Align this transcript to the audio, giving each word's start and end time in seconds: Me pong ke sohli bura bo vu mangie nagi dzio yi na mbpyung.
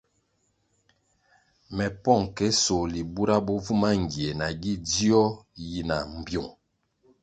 Me 1.75 1.85
pong 2.03 2.23
ke 2.37 2.47
sohli 2.63 3.01
bura 3.13 3.37
bo 3.45 3.53
vu 3.65 3.73
mangie 3.83 4.29
nagi 4.39 4.73
dzio 4.87 5.23
yi 5.69 5.77
na 5.89 5.97
mbpyung. 6.13 6.51